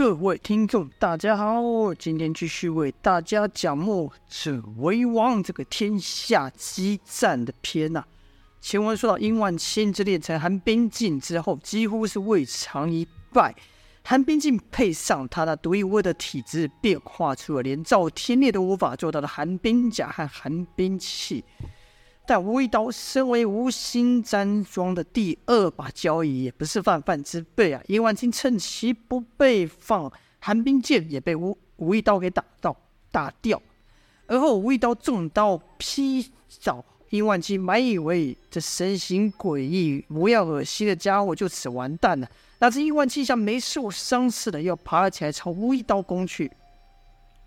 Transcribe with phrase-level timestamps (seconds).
[0.00, 8.08] 各位听众，大家好，今天继续为大家讲《墨者为王》这个天下激战的篇呐、啊。
[8.62, 13.54] 前文说到，殷万千之练成寒冰镜之后，几乎是未尝一败。
[14.02, 21.44] 寒冰镜配上他那独一无二的体质，变化出了连赵天烈都无法做到的寒冰甲和寒冰器。
[22.30, 27.82] 但无一刀身为无心山庄的第二把交椅，也不是泛泛之辈啊！
[27.88, 30.08] 殷万青趁其不备放
[30.38, 32.76] 寒冰剑，也被无无一刀给打到
[33.10, 33.60] 打掉。
[34.28, 42.30] 而后无一刀重刀劈找殷万青，满以为这身形诡异、模样恶心的家伙就此完蛋了。
[42.60, 46.48] 哪知殷万青像没受伤似的，要爬起来朝无一刀攻去。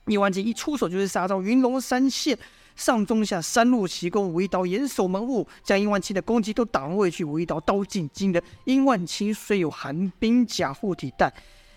[0.07, 2.37] 殷万青一出手就是杀招云龙三现。
[2.75, 7.23] 上中下三路齐攻，无一刀严守门户，将殷万青的攻击都挡回去。
[7.23, 11.31] 无一刀刀劲惊人，殷万青虽有寒冰甲护体，但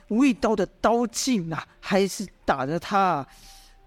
[0.08, 3.26] 无一刀的刀劲啊，还是打得他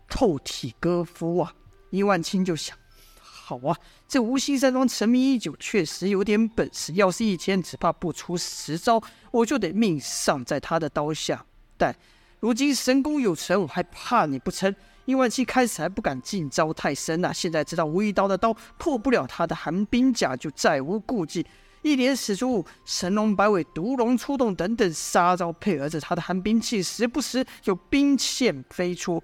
[0.08, 1.54] 透体割肤啊！
[1.92, 2.78] 殷万青就想：
[3.20, 3.76] 好啊，
[4.08, 6.94] 这无心山庄沉迷已久，确实有点本事。
[6.94, 9.02] 要是以前，只怕不出十招，
[9.32, 11.46] 我就得命丧在他的刀下。
[11.78, 11.96] 但
[12.40, 14.76] 如今神功有成，我还怕你不成？
[15.10, 21.44] 殷万青开始还不敢进招太深呐、现在知道无一刀的刀破不了他的寒冰甲，就再无顾忌，
[21.82, 29.20] 一连使出神龙摆尾、毒龙出动等等杀招，配合着他的寒冰器，时不时有冰线飞出，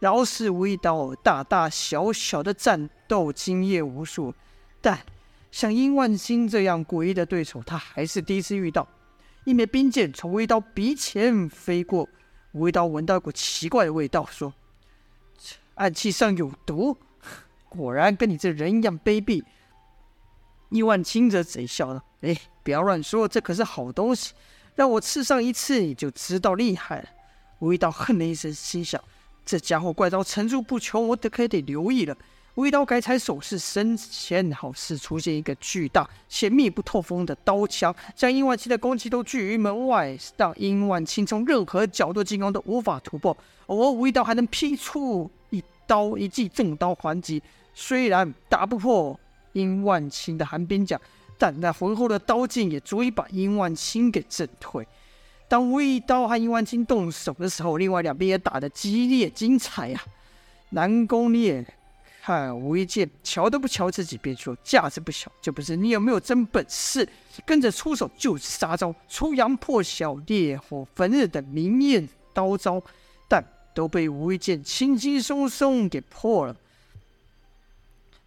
[0.00, 4.34] 饶是无一刀大大小小的战斗经验无数，
[4.80, 4.98] 但
[5.52, 8.88] 像殷万青这样诡异的对手，他还是第一次遇到。
[9.44, 12.08] 一枚冰箭从无一刀鼻前飞过，
[12.50, 14.52] 无一刀闻到一股奇怪的味道，说。
[15.78, 16.96] 暗器上有毒，
[17.68, 19.42] 果然跟你这人一样卑鄙。
[20.70, 24.34] 易万清则贼笑道：“哎，不要乱说，这可是好东西，
[24.74, 27.08] 让我刺上一次，你就知道厉害了。”
[27.60, 29.02] 无一刀哼了一声，心想
[29.46, 32.16] ：“这家伙怪招层出不穷，我得可得留意了。”
[32.58, 43.36] 无一刀改采手势，身前好似出现一个巨大且密不透风的刀墙，将殷万青的攻击都拒于门外，让殷万青从任何角度进攻都无法突破。
[43.66, 47.40] 偶尔无一刀还能劈出一刀一记重刀还击，
[47.74, 49.16] 虽然打不破
[49.52, 51.00] 殷万青的寒冰甲，
[51.38, 54.84] 但那浑厚的刀劲也足以把殷万青给震退。
[55.46, 60.10] 当无一刀和殷万青动手的时候，另外两边也打得激烈精彩呀、啊！
[60.70, 61.64] 南宫烈。
[62.28, 67.08] 看吴一剑，瞧都不瞧自己，便说架子不小，就不是你有没有真本事，
[67.46, 72.82] 跟着出手就是杀招，出阳破晓、烈火焚日等明艳刀招，
[73.26, 73.42] 但
[73.74, 76.54] 都被吴一剑轻轻松松给破了。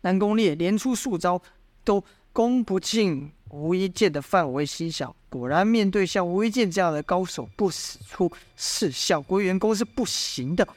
[0.01, 1.39] 南宫烈连出数招，
[1.83, 2.03] 都
[2.33, 10.67] 攻不进吴一剑的范围，心想：果然面对像吴一剑这样的高手，不使出四象归元功是不行的。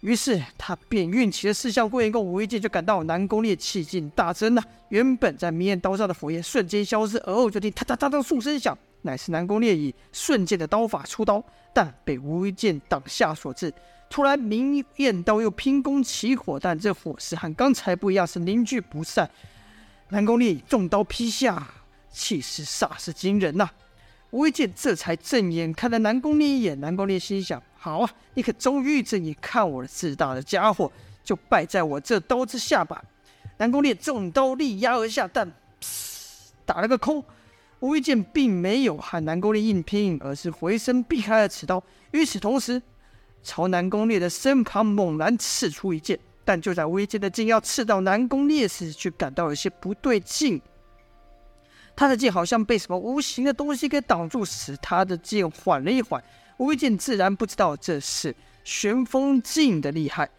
[0.00, 4.62] 于是他便运起了四象归元功，无一剑就感到南宫烈气劲大增呐。
[4.88, 11.44] 原本在明艳刀上的火焰瞬间消失，而后就听哒哒哒哒数声响，乃是南宫烈以瞬间的刀法出刀，
[11.74, 13.72] 但被无一剑挡下所致。
[14.08, 19.30] 突然明艳刀又凭空起火，但这火势和刚才不一样，是凝聚不散。
[20.08, 21.68] 南宫烈以重刀劈下，
[22.10, 23.68] 气势煞是惊人呐。
[24.30, 27.60] 无一剑这才正眼看了南宫烈一眼，南宫烈心想。
[27.76, 30.90] 好啊，你可终于正眼看我了，自大的家伙，
[31.24, 33.02] 就败在我这刀之下吧。
[33.58, 35.50] 南宫烈重刀力压而下，但
[36.64, 37.24] 打了个空。
[37.80, 41.82] 无一剑并没有和南宫烈硬拼，而是回身避开了此刀。
[42.12, 42.80] 与此同时，
[43.42, 46.18] 朝南宫烈的身旁猛然刺出一剑。
[46.44, 50.60] 但就在无一剑的剑要刺到南宫烈时，却感到有些不对劲。
[52.00, 56.24] 他的剑好像被什么无形的东西给挡住，使他的剑缓了一缓。
[56.56, 58.34] 无一剑自然不知道这是
[58.64, 60.30] 旋风镜的厉害，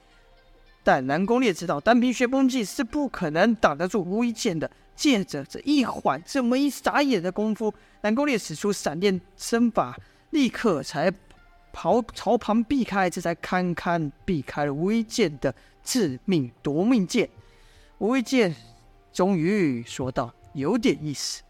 [0.84, 4.72] 但南宫烈知道单凭旋风镜是不可能挡得住无一剑的。
[4.96, 9.96] 借着这一缓，这么一眨眼的功夫，南宫烈使出闪电身法，
[10.32, 11.14] 立刻才
[11.72, 15.54] 跑朝旁避开，这才堪堪避开了无一剑的
[15.84, 17.30] 致命夺命剑。
[18.00, 18.56] 无一剑
[19.14, 21.44] 终于说道：“有点意思。”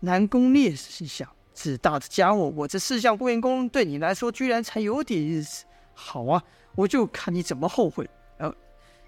[0.00, 1.28] 南宫烈心想。
[1.52, 5.64] 自大的家伙，我这四象归元功对你来说居然才有点意思。
[5.92, 6.40] 好啊，
[6.76, 8.08] 我就看你怎么后悔。
[8.36, 8.54] 呃，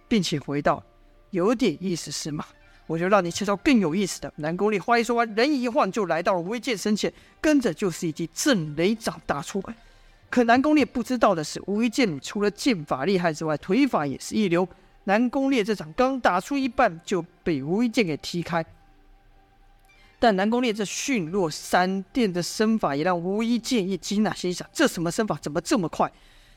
[0.09, 0.83] 并且回道
[1.31, 2.45] ：“有点意思是吗？
[2.89, 9.63] 我就让你见到更有意思的。”南宫烈话一说完，人一晃就来到了无一剑身前，跟着就是一记震雷掌打出。
[10.29, 14.67] 可南宫烈不知道的是，无一剑除了剑法厉害之外，腿法也是一流。
[15.05, 18.67] 南宫烈这掌刚打出一半，就被无一剑给踢开。
[20.21, 24.35] 但南宫烈这迅若闪电的身法也让无一剑一惊啊！
[24.35, 26.13] 心想：这什么身法，怎么这么快？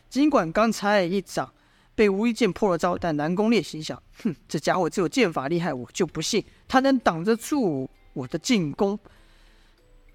[0.10, 1.50] 尽管刚才一掌
[1.95, 9.00] 被无一剑破了招，但南宫烈心想：哼，这家伙只有剑法厉害，我就不信他能挡得住我的进攻。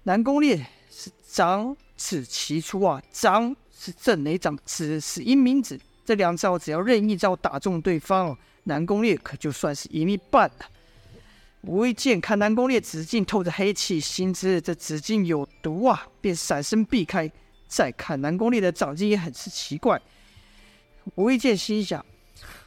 [0.03, 10.65] 南宫烈是掌指齐出啊，掌是震雷掌，指是阴冥指，这两招只要任意一招打中对方，南宫烈可就算是赢一半了。
[11.61, 17.29] 无一剑看南宫烈指径透着黑气，心知这指径有毒啊，便闪身避开。
[17.67, 20.01] 再看南宫烈的掌劲也很是奇怪。
[21.15, 22.03] 无一剑心想：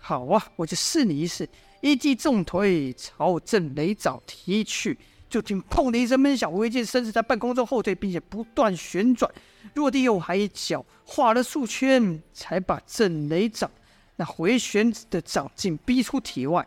[0.00, 1.48] 好啊，我就试你一试。
[1.80, 4.96] 一记重腿朝震雷掌踢去，
[5.28, 9.28] 就听“砰”的一声闷响，无一剑身子在半空中后退，并且不断旋转，
[9.74, 13.68] 落地又还一脚画了数圈，才把震雷掌
[14.16, 16.64] 那回旋的掌劲逼出体外。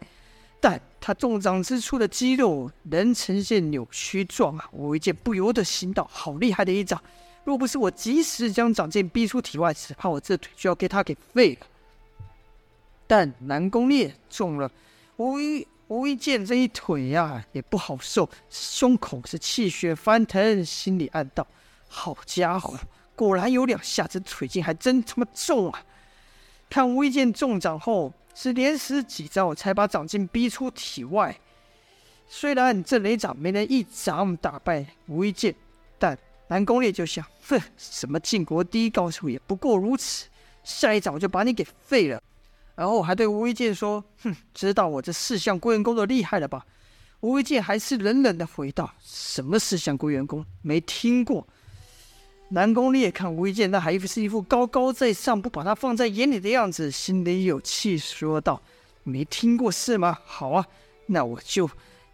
[0.66, 4.68] 但他重掌之处的肌肉仍呈现扭曲状啊！
[4.72, 7.00] 我一剑不由得心道：好厉害的一掌！
[7.44, 11.68] 若不是我及时将掌剑逼出体外，只怕我这腿就要给他给废了。
[13.06, 14.72] 但南宫烈中了
[15.18, 21.46] 无一无一剑这一腿呀、也不好受，胸口是气血翻腾，心里暗道：
[21.88, 22.76] 好家伙，
[23.16, 25.84] 果然有两下，这腿劲还真他妈重啊！
[26.70, 28.14] 看无一剑中掌后。
[28.38, 31.40] 是连使几招才把掌劲逼出体外。
[32.28, 35.56] 虽然这雷掌没能一掌打败无一剑，
[35.98, 36.18] 但
[36.50, 40.28] 南宫烈就想：哼，什么晋国第一高手也不过如此，
[40.66, 42.22] 下一掌就把你给废了。
[42.76, 46.66] 然后还对无一剑说：哼，知道我这四象归元功的厉害了吧？
[47.22, 50.46] 无一剑还是冷冷的回道：什么四象归元功？
[50.62, 51.48] 没听过。
[52.50, 58.62] 南宫烈看无一剑，那还是一副高高在上、不把他放在眼里的样子，心里有气，说道
[59.04, 60.18] ：“没听过是吗？
[60.26, 60.66] 好啊，
[61.08, 61.70] 那我就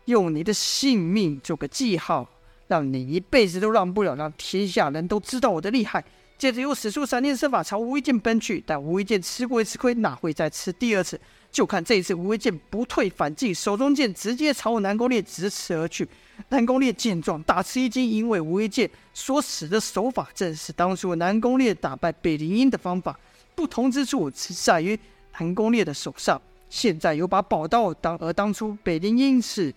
[0.06, 2.30] 用你的性命做个记号，
[2.68, 6.04] 让你一辈子都让不了，让天下人都知道我的厉害。”
[6.42, 11.22] 接着又使出闪电身法朝无一剑奔去，但无一剑吃过一次亏，哪会再吃第二次？
[11.52, 16.10] 就看这一次无一剑不退反进，手中剑直接朝南宫烈直刺而去。
[16.50, 23.16] 南宫烈见状，大吃一惊，因为无一剑所使的手法正是当初南宫烈打败北林英的方法。
[23.54, 25.00] 不同之处是在于
[25.38, 26.42] 南宫烈的手上
[26.72, 29.72] 现在有把宝刀，当而当初北林英是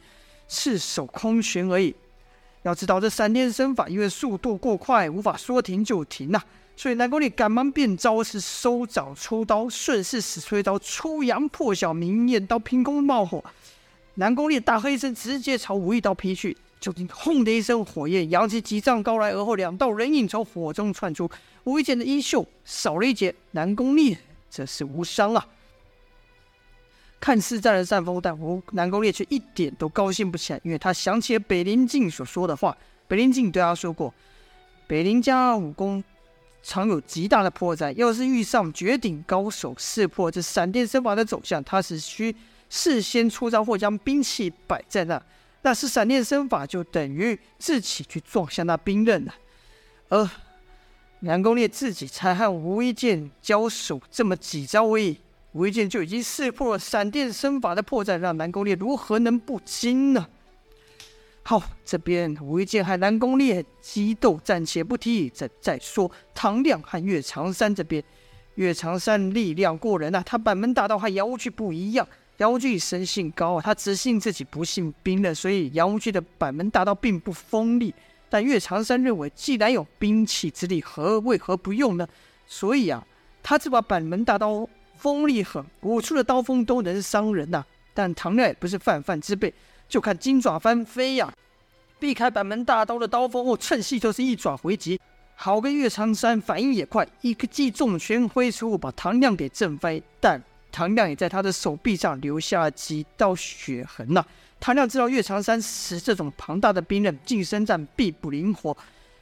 [0.49, 1.95] 赤手空拳而已。
[2.65, 6.43] 要知道这闪电身法因为速度过快，无法说停就停呐、
[6.75, 13.45] 所以南宫烈赶忙变招式，收掌出刀，顺势使出一招出阳破晓明艳刀，凭空冒火。
[14.15, 16.57] 南宫烈大喝一声，直接朝无一刀劈去。
[16.81, 21.31] 就听“轰”的一声，火焰扬起几丈高来，而后两道人影从火中窜出。
[21.65, 24.17] 无一剑的衣袖少了一截，南宫烈
[24.51, 25.47] 这是无伤啊。
[27.25, 32.77] 看似占了上风，但无南宫烈却一点都高兴不起来，因为他想起了北林静所说的话。
[33.09, 34.13] 北林静对他说过，
[34.87, 36.05] 北林家武功
[36.63, 42.37] 常有极大的破绽，要是遇上绝顶高手，识破这闪电身法的走向，他是需。
[42.69, 45.23] 事先出招或将兵器摆在那，
[45.63, 49.35] 那是闪电身法就等于自己去撞向那兵刃了。
[50.11, 50.29] 而
[51.21, 55.19] 南宫烈自己才和吴一剑交手这么几招而已，
[55.55, 60.27] 无一剑就已经识破了闪电身法的破绽，让南宫烈如何能不惊呢？
[61.45, 68.03] 好，这边无一剑和南宫烈激斗暂且不提，再再说唐亮和岳长山这边，
[68.57, 72.07] 岳长山力量过人啊，他板门大道和杨无惧不一样。
[72.39, 77.95] 杨无惧生性高啊，他只信自己不信兵刃，所以杨无惧的板门大刀并不锋利。
[78.29, 82.09] 但岳长山认为，既然有兵器之力，何为何不用呢？
[82.45, 83.07] 所以啊，
[83.41, 84.69] 他这把板门大刀
[85.05, 89.53] 锋利很，舞出的刀锋都能伤人呐、但唐亮也不是泛泛之辈，
[89.87, 91.31] 就看金爪翻飞呀、
[91.99, 94.99] 避开板门大刀的刀锋后，趁势就是一爪回击。
[95.35, 100.03] 好个岳长山反应也快，一个记重拳挥出，把唐亮给震飞。
[100.19, 100.43] 但
[100.73, 104.25] 唐亮也在他的手臂上留下几道血痕呐、
[104.59, 108.75] 唐亮知道岳长山使这种庞大的兵刃，近身战必不灵活，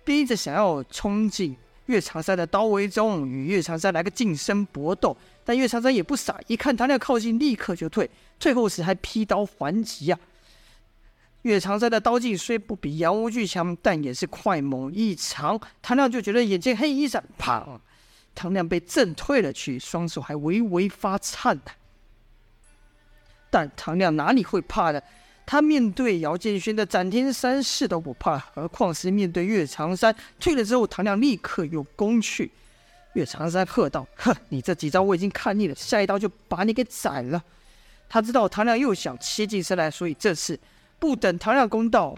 [0.04, 5.16] 逼着想要冲进岳长山的刀围中，与岳长山来个近身搏斗。
[5.44, 8.08] 但岳长山也不傻，一看唐亮靠近，立刻就退，
[8.38, 10.18] 退后时还劈刀还击呀。
[11.42, 15.60] 岳长山的刀劲虽不比杨无惧强，但也是快猛异常。
[15.82, 17.80] 唐亮就觉得眼前黑一闪，砰！
[18.34, 21.58] 唐亮被震退了去，双手还微微发颤。
[23.50, 25.02] 但唐亮哪里会怕呢？
[25.44, 30.14] 他面对姚建勋的斩天三式都不怕，何况是面对岳长山？
[30.40, 32.50] 退了之后，唐亮立刻又攻去。
[33.14, 37.42] 岳长山喝道：“哼，你这几招我已经看腻了，下一刀就把你给斩了。”
[38.08, 40.58] 他知道唐亮又想切近身来，所以这次
[40.98, 42.16] 不等唐亮攻到，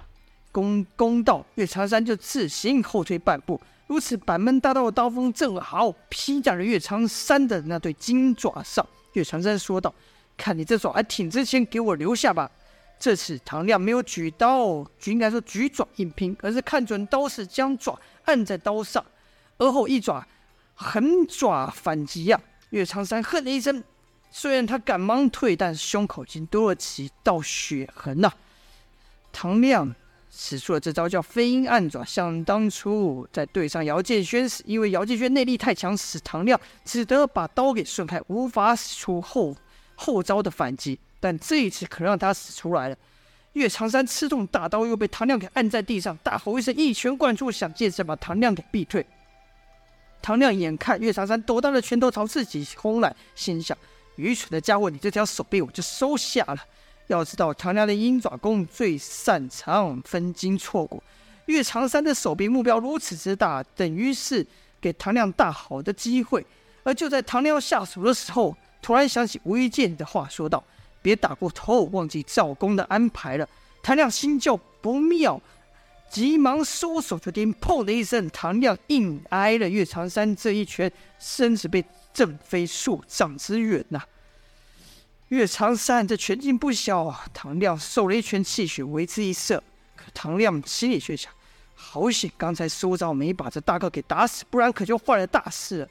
[0.52, 3.60] 攻攻到，岳长山就自行后退半步。
[3.86, 8.86] 如此板门大刀的刀锋正好劈在了岳长山的那对金爪上。
[9.14, 9.92] 岳长山说道
[10.36, 12.50] ：“看你这爪还挺值钱，给我留下吧。”
[12.98, 19.04] 这次唐亮没有举刀，应该说举爪硬拼，而是看准刀势，将爪按在刀上，
[19.58, 20.26] 而后一爪
[20.74, 22.70] 横爪反击呀、啊！
[22.70, 23.84] 岳长山哼了一声，
[24.30, 28.34] 虽然他赶忙退，但是胸口已经多了几道血痕呐、啊。
[29.32, 29.94] 唐亮
[30.30, 39.54] 使出了这招叫飞鹰暗爪，像当初在对上姚建轩时，因为姚建轩内力太强，使唐亮只得把刀给顺开，无法使出后
[39.94, 40.98] 后招的反击。
[41.24, 42.96] 但这一次可让他使出来了。
[43.54, 49.06] 岳长山刺痛大刀，又被唐亮给按在地上，大吼一声，一拳贯出，想借势把唐亮给逼退。
[50.20, 53.74] 唐亮眼看岳长山躲大的拳头朝自己轰来，心想：
[54.16, 56.58] 愚蠢的家伙，你这条手臂我就收下了。
[57.06, 61.02] 要知道，唐亮的鹰爪功最擅长分筋错骨，
[61.46, 64.46] 岳长山的手臂目标如此之大，等于是
[64.78, 66.44] 给唐亮大好的机会。
[66.82, 70.62] 而就在唐亮要下手的时候，突然想起吴一剑的话，说道。
[71.04, 73.46] 别打过头，忘记赵公的安排了。
[73.82, 75.38] 唐亮心叫不妙，
[76.08, 81.84] 急忙收手，就听“砰”的一声，唐亮硬挨了岳长山这一拳，身子被
[82.14, 84.00] 震飞数丈之远呐、
[85.28, 89.62] 岳长山这拳劲不小啊，唐亮受了一拳，气血为之一色。
[89.94, 91.30] 可唐亮心里却想：
[91.74, 95.88] 好险，刚才收招没把这大哥给打死，不然可就坏了大事了。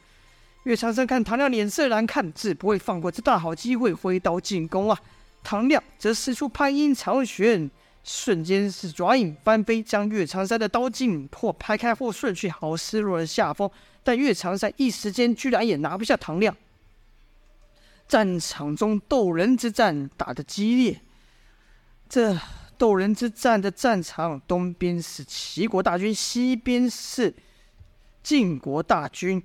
[0.63, 4.98] 岳长山看唐亮脸色难看，自不会放过这大好机会，挥刀进攻啊！
[5.43, 7.70] 唐亮则使出拍鹰长旋，
[8.01, 13.70] 瞬间是爪影翻飞，将岳长山的刀劲破拍开后顺去，好失落了下风。
[14.05, 16.55] 但岳长山一时间居然也拿不下唐亮。
[18.08, 21.01] 战场中斗人之战打得激烈，
[22.08, 22.39] 这
[22.77, 27.34] 斗人之战的战场，东边是齐国大军，西边是
[28.22, 29.43] 晋国大军，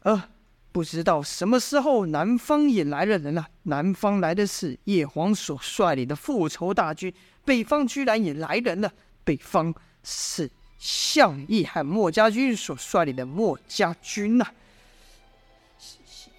[0.00, 0.24] 呃。
[0.72, 3.46] 不知道什么时候南方也来了人了。
[3.64, 7.12] 南方来的是叶黄所率领的复仇大军，
[7.44, 8.92] 北方居然也来人了。
[9.24, 14.46] 北方是项义和墨家军所率领的墨家军呐、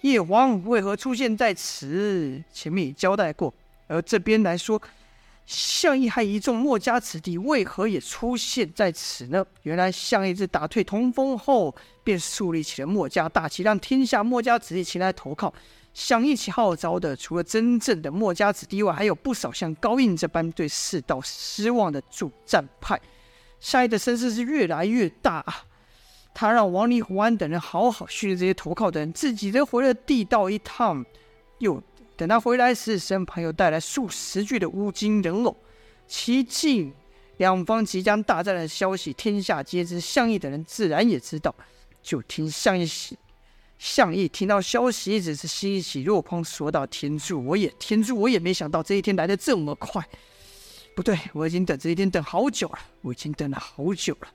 [0.00, 2.42] 叶黄为何出现在此？
[2.52, 3.52] 前面也交代过。
[3.86, 4.80] 而这边来说。
[5.44, 9.44] 项义和一众墨家子弟为何也出现在此呢？
[9.62, 15.52] 原来项义自打退童风后，便树立起了墨家大旗，让天下墨家子弟前来投靠。
[15.92, 22.98] 响应其号召的，除了真正的墨家子弟外，还有不少像高印这般对世道失望的主战派。
[23.60, 25.64] 项义的声势是越来越大啊！
[26.32, 31.04] 他让王离、胡安等人好好训练这些投靠的人，自己则回了地道一趟，
[31.58, 31.82] 又。
[32.16, 35.56] 等他回来时，身旁又带来数十具的乌金人偶，
[36.06, 36.92] 奇迹
[37.38, 39.98] 两方即将大战的消息，天下皆知。
[39.98, 41.54] 项义等人自然也知道。
[42.02, 42.86] 就听项义，
[43.78, 47.72] 项义听到消息，只是欣喜若狂，说道：“天助我也！
[47.78, 48.38] 天助我也！
[48.38, 50.06] 没想到这一天来的这么快。
[50.94, 54.28] 不对，我已经等这一天等好久了，我已经等了好久了。”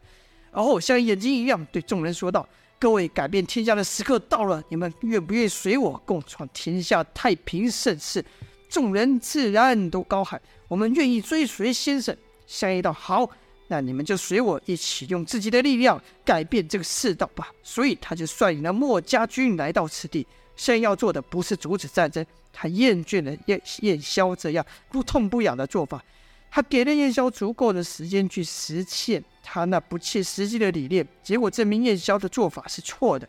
[0.51, 2.47] 然后像眼睛一亮，对众人说道。
[2.79, 8.23] 各位，改变天下的时刻到了，你们愿不愿意随我共创天下太平盛世？
[8.69, 12.15] 众人自然都高喊：“我们愿意追随先生。”
[12.45, 13.27] 项义道：“好，
[13.67, 20.27] 那你们就随我一起用自己的力量改变这个世道吧。”所以他就率领了墨家军来到此地。
[20.55, 26.03] 项义要做的不是阻止战争，他厌倦了燕燕萧这样不痛不痒的做法。
[26.49, 33.27] 他给了燕萧足够的时间去实现他那不切实际的理念，结果证明燕萧的做法是错的。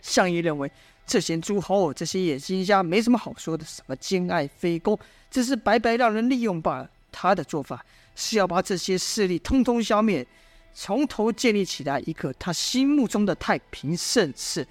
[0.00, 0.70] 项羽认为
[1.06, 4.98] 这些诸侯、这些野心家没什么好说的，什么兼爱非攻，
[5.30, 6.90] 只是白白让人利用罢了。
[7.10, 10.26] 他的做法是要把这些势力通通消灭，
[10.72, 14.66] 从头建立起来一个他心目中的太平盛世。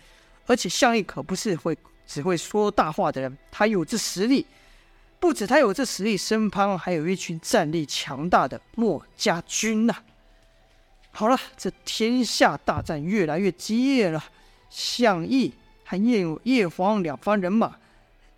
[0.48, 4.46] 而且项羽可不是会只会说大话的人，他有这实力。
[5.22, 9.96] 不止他有这实力，身旁还有一群战力强大的墨家军呐、
[11.12, 14.24] 好了，这天下大战越来越激烈了。
[14.72, 15.54] 项义
[15.86, 17.76] 和叶叶黄两方人马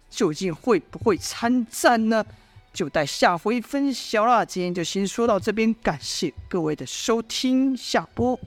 [0.10, 2.25] 究竟会不会参战呢？
[2.74, 4.46] 就待下回分晓了。
[4.46, 8.38] 今天就先说到这边，感谢各位的收听，下播。